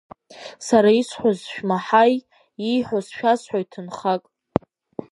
[0.67, 2.13] Сара исҳәаз шәмаҳаи,
[2.69, 4.23] ииҳәоз шәасҳәеит ҭынхак…